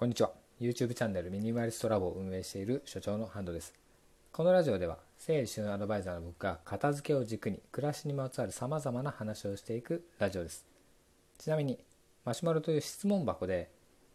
[0.00, 0.32] こんにちは。
[0.58, 3.74] YouTube チャンネルミニマリストラボを運営している所長のハンドです。
[4.32, 10.64] このラジオでは整理収納アドバイザーの僕が片付けを軸に暮らしにまつわるさまざまな話をしていくラジオです。
[11.36, 11.78] ちなみに
[12.24, 13.68] マシュマロという質問箱で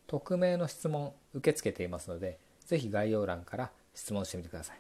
[0.08, 4.78] 匿名の質問受け付けていますのでぜひ概要欄から質問してみてください。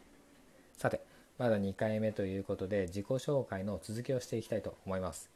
[0.75, 1.01] さて
[1.37, 5.29] まだ2回目ということで自己紹介の続きをしていきたいと思います。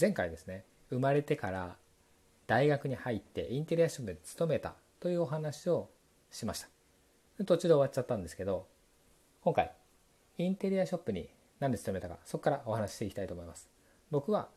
[0.00, 1.74] 前回ですね生まれてから
[2.46, 5.88] 大学に入ってインテリアショップで勤めたというお話を
[6.30, 6.68] しました。
[7.44, 8.66] 途中で終わっちゃったんですけど
[9.42, 9.72] 今回
[10.36, 13.68] インテリアショップに何で勤めたかそこからお話ししていきたいと思います。
[14.10, 14.48] 僕は、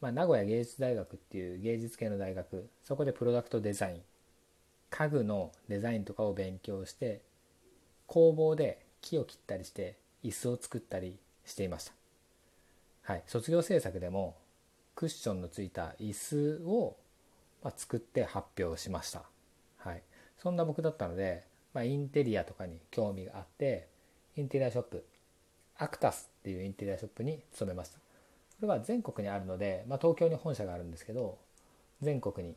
[0.00, 4.02] まあ、名古屋芸術大学っていう芸術系の大学そこでプロダクトデザイン
[4.90, 7.22] 家具のデザインとかを勉強して
[8.06, 11.92] 工房で木を切ったりして椅子を作ったりしていました。
[13.02, 14.36] はい卒業制作でも
[14.94, 16.96] クッションのついた椅子を
[17.76, 19.22] 作って発表しました。
[19.84, 20.02] はい、
[20.38, 23.88] そんな僕だったので、まあ、インテリアとかに興味があって
[24.36, 25.04] インテリアショップ
[25.76, 27.98] アクタスっていうインテリアショップに勤めました。
[27.98, 28.02] こ
[28.62, 31.38] れは全国にあるので、まあ、東京に本社があるんですけど
[32.00, 32.54] 全国に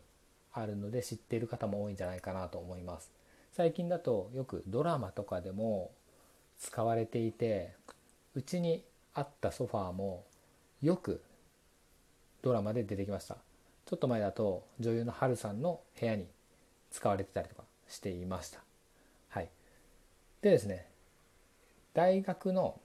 [0.54, 3.12] あるので知っている方も多いんじゃないかなと思います。
[3.52, 5.92] 最近だとよくドラマとかでも
[6.60, 7.74] 使われていて
[8.36, 10.26] うちにあったソファーも
[10.82, 11.24] よく
[12.42, 13.38] ドラマで出てきました。
[13.86, 16.28] ちょっと前だと女優のハルさんの部屋に
[16.96, 18.60] 使われてたりとかしていました。
[19.30, 19.50] はい、
[20.42, 20.88] でですね
[21.94, 22.80] 大学の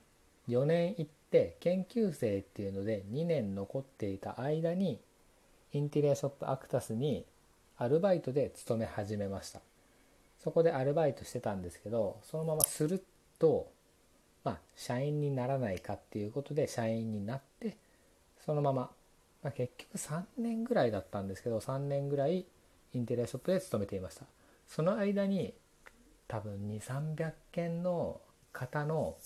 [0.48, 5.00] 4年行って研究生っていうので2年残っていた間に
[5.72, 7.25] インテリアショップアクタスに
[7.78, 9.61] アルバイトで勤め始めました
[10.42, 13.05] そこでアルバイトしてたんですけどそのままする
[13.38, 13.70] と
[14.42, 17.77] まあ社員にならないかっていうことで社員になって
[18.44, 18.91] そのまま、
[19.44, 22.44] まあ、結局3年ぐらいだったんですけど3年ぐらい
[22.95, 24.25] インテリアショップで勤めていました。
[24.69, 25.55] その間に
[26.29, 28.21] 多分2300件の
[28.53, 29.17] 方の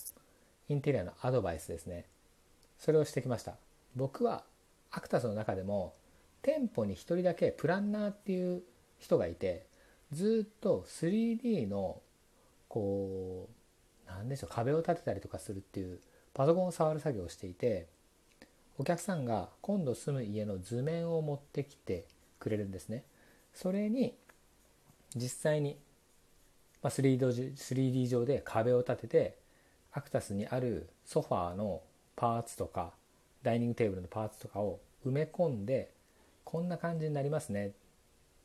[0.69, 2.05] インテリアのアドバイスですね。
[2.79, 3.55] それをしてきました。
[3.95, 4.43] 僕は
[4.91, 5.93] アクタスの中でも
[6.41, 8.63] 店舗に1人だけプランナーっていう
[8.99, 9.65] 人がいて
[10.11, 12.01] ずっと 3D の
[12.67, 13.49] こ
[14.07, 15.99] う何でしょう壁を立てたりとかするっていう
[16.33, 17.87] パソコンを触る作業をしていて
[18.77, 22.05] お客さんが今度住む家の図面を持ってきて
[22.39, 23.03] くれるんですね。
[23.55, 24.13] それに
[25.15, 25.77] 実際に
[26.83, 29.37] 3D, 3D 上で壁を立てて
[29.93, 31.81] アクタスにあるソファーの
[32.15, 32.91] パーツとか
[33.41, 35.91] ダイニングテーブルのパーツとかを埋め込んで
[36.43, 37.71] こんな感じになりますねっ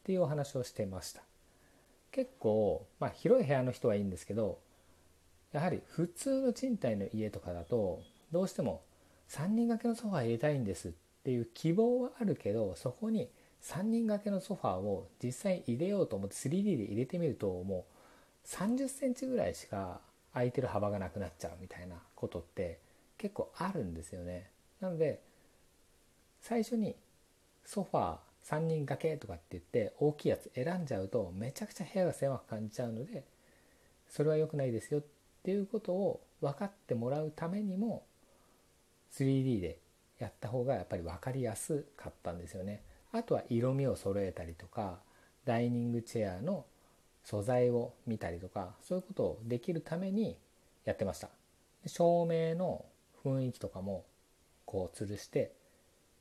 [0.04, 1.22] ていうお話をしてました。
[2.12, 4.58] 結構、まあ、広い部屋の人はいいんですけど
[5.52, 8.00] やはり普通の賃貸の家とかだと
[8.32, 8.82] どうしても
[9.28, 10.90] 3人掛けのソファー入れたいんですっ
[11.24, 13.28] ていう希望はあるけどそこに
[13.62, 17.84] 3人掛けのソファーを実際入れようと思って 3D で入れてみるとも
[18.44, 20.00] う30センチぐらいしか
[20.32, 22.78] 空いてる幅がなくなっちゃうみたいなことって
[23.18, 24.48] 結構あるんですよね。
[24.80, 25.20] なので
[26.40, 26.96] 最初に
[27.64, 33.24] ソファー3人掛けとかって言って大きいやつ選んじゃうとめちゃくちゃ部屋が狭く感じちゃうので
[34.08, 35.02] それは良くないですよっ
[35.42, 38.04] ていうことを分かってもらうためにも
[39.12, 39.78] 3D で
[40.18, 42.82] やった方がやっぱり分かりやすかったんですよね。
[43.12, 44.98] あとは色味を揃えたりとか
[45.44, 46.64] ダイニングチェアの
[47.24, 50.38] 素材を見たりとかそういうことをできるために
[50.84, 51.28] やってました。
[51.86, 52.84] 照明の
[53.24, 54.04] 雰囲気とかも
[54.64, 55.50] こう吊るしてっ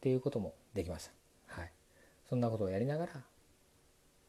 [0.02, 1.10] ていうこともできまし
[1.48, 1.62] た。
[1.62, 1.72] はい。
[2.30, 3.12] そんなことをやりながら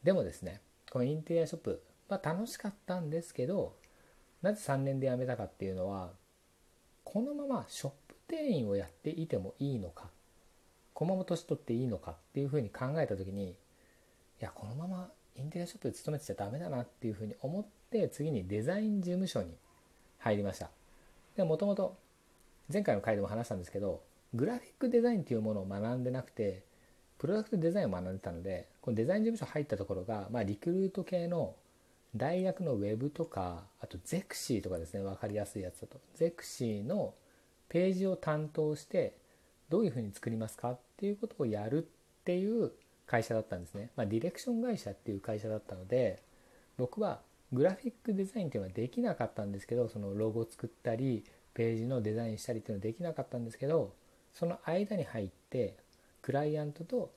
[0.03, 3.75] でもですねこのインテリアショップま楽しかったんですけど
[4.41, 6.11] なぜ3年で辞めたかっていうのは
[7.03, 10.09] このままショップ店員をやっていてもいいのか
[11.01, 13.55] このまま年取っていいのかっていうふうに考えた時にい
[14.39, 19.55] やこのままインテリアショップで勤めてちゃダメだなっていうふうに思って次にデザイン事務所に
[20.19, 20.69] 入りました。
[21.35, 21.97] でもともと
[22.71, 24.03] 前回の回でも話したんですけど
[24.35, 26.61] グラフィックデザインっていうものを学んでなくて
[27.17, 31.55] プロダクトデザインを学んでたのでこのデザイン事務所入ったところが、まあ、リクルート系の
[32.15, 35.99] 大学のウェブとかあとゼクシーとかですね分かりやすいやつだと。
[36.13, 37.15] ゼクシーの
[37.69, 39.15] ページを担当して
[39.67, 42.71] どういうふうに作りますかっていうことをやるっていう
[43.07, 43.89] 会社だったんですね。
[43.95, 46.21] まあ、ディレクション会社っていう会社だったので
[46.77, 47.21] 僕は
[47.51, 51.23] グラフィックデザインっていうのはできなかったんですけどそのロゴ作ったり
[51.55, 53.95] ページのデザインしたりっていうのはできなかったんですけど
[54.31, 55.75] その間に入って
[56.21, 57.11] クライアントと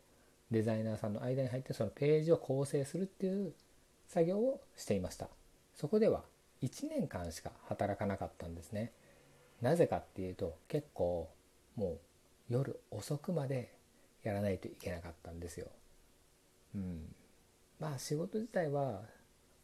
[0.50, 3.52] デザイナーさんの間に入ってそのページを構成するっていう
[4.08, 5.28] 作業をしていました
[5.74, 6.22] そこでは
[6.62, 8.92] 1年間しか働かなかったんですね
[9.60, 11.28] なぜかっていうと結構
[11.76, 11.98] もう
[12.48, 13.72] 夜遅くまで
[14.22, 15.68] やらないといけなかったんですよ。
[16.74, 17.14] うん、
[17.80, 19.02] まあ仕事自体は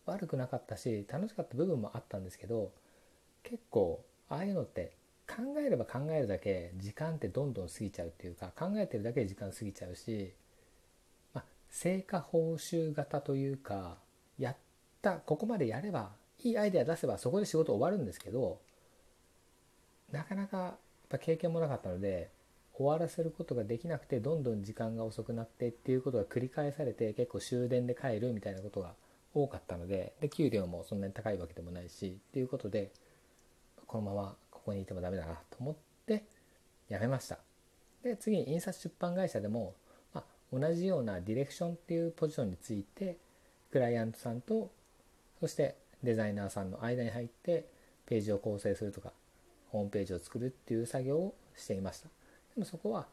[0.06, 2.73] 悪くなかったし楽しかった部分もあったんですけど
[3.43, 4.93] 結構ああいうのって
[5.29, 10.33] 考えれば考えるだけ時間ってどんどん過ぎちゃうっていうか考えてるだけで時間過ぎちゃうし、
[11.33, 13.99] まあ、成果報酬型というか
[14.38, 14.56] やっ
[15.03, 16.11] たここまでやれば
[16.43, 18.61] いいアイデア出せばそこで仕事終わるんですけど
[20.11, 20.76] なかなかやっ
[21.09, 22.31] ぱ経験もなかったので
[22.81, 28.94] 終わらせることができなくてどんどん時間が遅くなってっていうことが繰り返されて結構終電で帰るみたいなことが
[29.35, 32.91] 多かったのでで給料もそんなに高いわけでもないしっていうことで
[33.87, 36.25] このままここにいてもダメだなと思って
[36.88, 37.38] 辞めました。
[38.03, 39.75] で次に印刷出版会社でも、
[40.15, 43.19] まあ、同じようなディレクションっていうポジションについて
[43.71, 44.71] クライアントさんと
[45.38, 47.67] そしてデザイナーさんの間に入って
[48.06, 49.12] ページを構成するとか
[49.69, 52.09] ホームページを作るっていう作業をしていました。
[52.61, 53.07] もそこは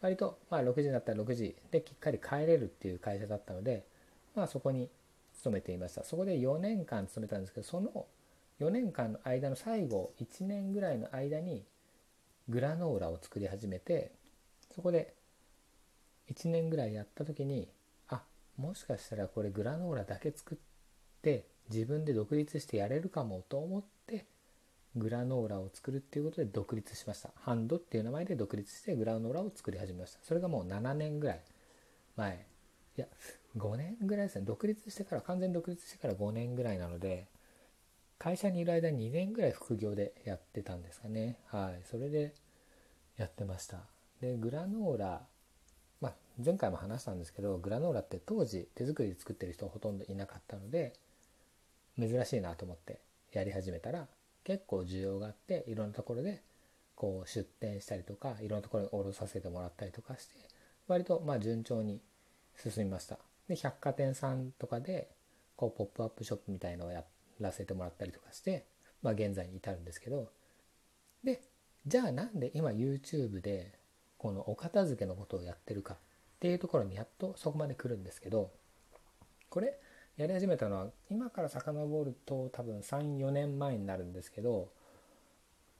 [0.00, 3.84] 割とまあ6時になったら6時できっかり帰れるっていう会社だったので
[4.36, 4.90] まあそこに
[5.34, 6.04] 勤めていました。
[6.04, 8.06] そこで4年間勤めたんですけどその
[8.60, 11.64] 4年間の間の最後1年ぐらいの間に
[12.48, 14.10] グラノーラを作り始めて
[14.74, 15.14] そこで
[16.32, 17.68] 1年ぐらいやった時に
[18.08, 18.22] あ
[18.56, 20.58] もしかしたらこれグラノーラだけ作っ
[21.22, 23.82] て自分で独立してやれるかもと思っ
[24.96, 27.30] グラノーラを作るっていうことで独立しました。
[27.36, 30.18] ハンドっていう名前で独立してグラノーラを作り始めました。
[30.22, 31.40] それがもう7年ぐらい
[32.16, 32.46] 前。
[32.96, 33.06] いや
[33.56, 34.44] 5年ぐらいですね。
[34.44, 37.26] 独立してから完全独立してから5年ぐらいなので
[38.18, 41.38] 会社にいる間2年ぐらい副業でやってたんですかね。
[41.46, 41.82] はい。
[41.84, 42.34] それで
[43.16, 43.78] やってました。
[44.20, 45.22] でグラノーラ
[46.00, 46.14] まあ
[46.44, 50.94] 前回も話したんですけどグラノーラって当時手作りで作ってる人ほとんどいなかったので
[51.98, 53.00] 珍しいなと思って
[53.32, 54.06] やり始めたら
[54.48, 56.42] 結構需要があっていろんなところで
[56.94, 60.36] こう出店したりとかいろんなところに卸させてもらったりとかして
[60.86, 62.00] 割とまあ順調に
[62.56, 63.18] 進みました。
[63.46, 65.10] で百貨店さんとかで
[65.54, 67.04] こうポップアップショップみたいのをや
[67.40, 68.64] らせてもらったりとかして、
[69.02, 70.30] まあ、現在に至るんですけど
[71.22, 71.42] で
[71.86, 73.78] じゃあなんで今 YouTube で
[74.16, 75.98] このお片付けのことをやってるかっ
[76.40, 78.50] ていうところにやっとそこまで来るんですけど
[79.50, 79.78] これ
[80.18, 84.68] やり始めたのは今から遡ると多分34年前になるんですけど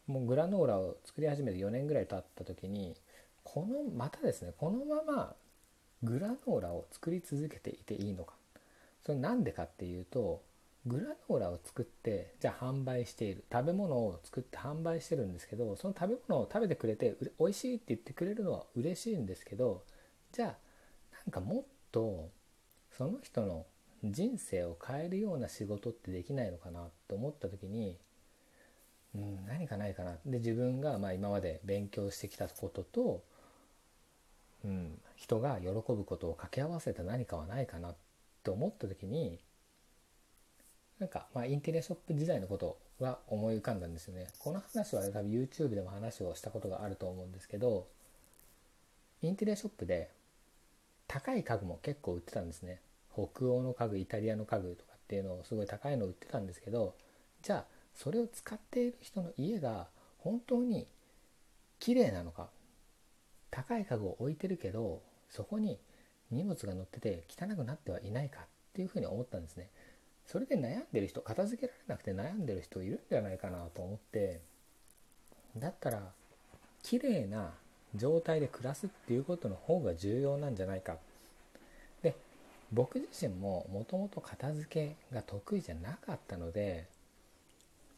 [0.06, 2.94] もうグラノーラを作り始めて4年ぐらい経った時に
[3.42, 5.34] このまたですねこのまま
[6.04, 8.34] グラノーラを作り続けていていいのか。
[9.04, 10.42] それなんでかっていうと
[10.86, 13.42] グラノーラを作ってじゃあ販売している。
[13.52, 19.82] 食べ物を作って販売してるんですけどその食べ物を食べてくれて美味しいって言ってくれるのは嬉しいんですけど
[20.30, 22.30] じゃあなんかもっと
[22.96, 23.66] その人の
[24.04, 27.96] 人生を変えるような仕事ってできないのかなと思った時に、
[29.14, 30.16] うん、何かないかな。
[30.24, 33.22] で自分がま今まで勉強してきたことと
[34.64, 37.96] うん、人が喜ぶことを掛け合わせた何かはないかなっ
[38.42, 39.38] て思った時に
[40.98, 44.26] なんかまあインテリアショップ時代のことが思い浮かんだんですよね。
[44.40, 47.86] この話は、多分 YouTube でも話をしたことがあると思うんですけど
[49.22, 50.10] インテリアショップで
[51.06, 52.80] 高い家具も結構売ってたんですね。
[53.18, 56.94] 北欧の家具イタリアの家具とかっていうのをすごい高いの売ってたんですけど
[57.42, 59.88] じゃあそれを使っている人の家が
[60.18, 60.86] 本当に
[61.80, 62.48] 綺麗なのか
[63.50, 65.78] 高い家具を置いてるけどそこに
[66.30, 68.44] 荷物が乗ってて汚くなってはいないかっ
[68.74, 69.70] ていうふうに思ったんですね。
[70.26, 74.42] それで悩んでる人片付けられなくて悩んでる人いるんじゃないかなと思って
[75.56, 76.12] だったら
[76.82, 77.54] 綺麗な
[77.94, 80.92] 状態で暮らすっていうことの方が重要なんじゃないか。
[80.92, 80.98] で
[82.72, 86.86] 僕自身ももともと片付けが得意じゃなかったので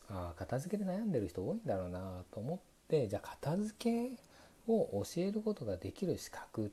[0.08, 2.58] ああ片付けで悩んでる人多いんだろうなと思っ
[2.88, 4.10] てじゃあ片付け
[4.68, 6.68] を教えることができる資格っ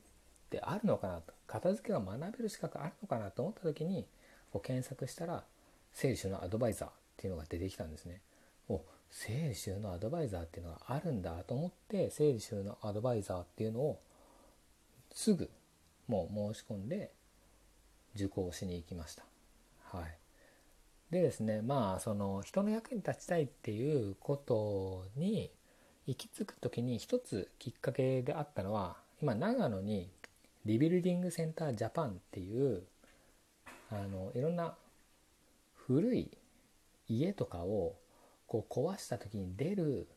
[0.50, 4.06] てあるのかなと片付けが学べる資格あるのかなと思った時に
[4.52, 5.42] こう検索したら
[5.92, 8.20] 整理収納アドバイザーっていうのが出てきたんですね。
[8.68, 13.98] お整理収納アドバイザーっていうのがあるんだと思って整理収納アドバイザーっていうのを
[15.12, 15.50] すぐ
[16.06, 17.10] もう申し込んで
[18.18, 19.24] 受講しに行きました。
[19.84, 20.18] はい、
[21.10, 25.50] でですねまあその人の役に立ちたいっていうことに
[26.06, 30.10] 行き着く時に一つきっかけであったのは今長野に
[30.64, 32.82] リビルディングセンタージャパンっていう
[33.90, 34.74] あのいろんな
[35.74, 36.30] 古い
[37.08, 37.96] 家とかを
[38.46, 40.08] こう壊した時に出る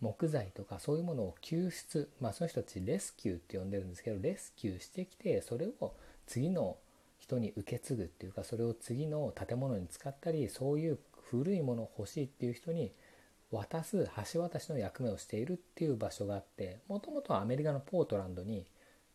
[0.00, 5.94] 木材とかそういうものを救出まあその人たちレスキューって呼んでるんですけどレスキューしてきてそれを
[6.26, 6.76] 次の
[7.30, 10.98] 人に受け継ぐっていうかそれを次の建物に使ったりそういう
[11.30, 12.92] 古いもの欲しいっていう人に
[13.52, 18.66] 渡す橋渡しの役目をしているっていう場所があってもともとはアメリカのポートランドに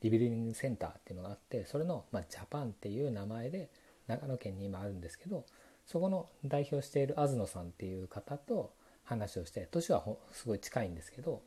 [0.02, 3.70] リビリングセンターっていうのがあってそれの、まあ、ジャパンっていう名前で
[4.08, 5.46] 長野県に今あるんですけど
[5.86, 11.42] そこの代表している東野さんっていう方と話をして年はすごい近いんですけど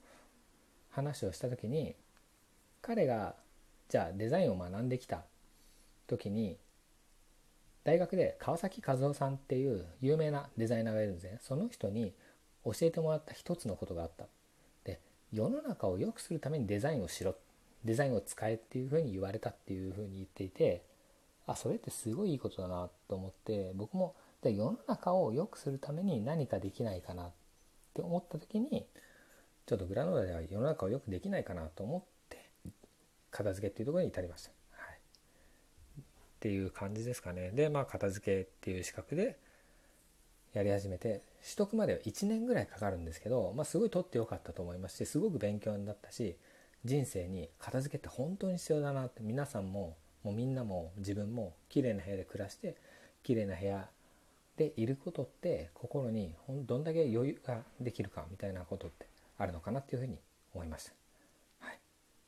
[0.91, 1.95] 話をした時に
[2.81, 3.35] 彼が
[3.89, 5.25] じゃあデザインを学んできた。
[6.09, 6.57] 時に
[7.85, 11.39] 大学で川崎和夫さんっていう有名なデザイナーがいるんですね。
[11.41, 12.13] その人に
[12.65, 14.27] 教えてもらった一つのことがあった。
[14.85, 15.01] で
[15.33, 17.37] 世の中を良くするためにデザインをしろ。
[17.85, 20.83] デザインを使えっていうふうに言われたっていうふうに言っていて
[21.47, 27.33] あそれってすごいいいことだなと思って僕もじゃ世の中を良くするために何かできないかなっ
[27.95, 28.87] て思った時に
[29.67, 32.39] ちょっとグラノーラでは世の中をよくできないかなと思って
[33.31, 34.58] 片付けっていうところに至りました。
[36.39, 37.51] っていう感じですかね。
[37.51, 39.37] でまあ片付けっていう資格で
[40.55, 46.37] やり始めて取得までは1年ぐらいかかるんですけど、まあ、すごい取ってよかったと思いますしすごく勉強になったし
[46.85, 52.77] 人生に片付けって本当に必要だなって皆さんももうみんなも自分も綺麗な部屋で暮らして
[53.23, 53.89] 綺麗な部屋
[54.57, 59.07] でいることって心にどんだけ余裕ができるかみたいなことって
[59.39, 60.19] あるのかなっていうふうに
[60.55, 60.93] 思いました。
[61.61, 61.79] はい、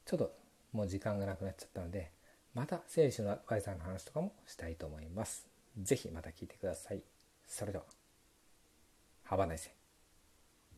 [0.05, 0.33] ちょっと
[0.73, 2.11] もう時間がなくなっちゃったので
[2.55, 5.47] また聖理のアドバイザーの話とかもしたいと思います。
[5.81, 7.03] 是非また聞いてください。
[7.47, 7.85] それでは。
[9.25, 9.73] 幅内線